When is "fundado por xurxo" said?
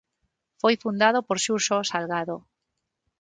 0.83-1.75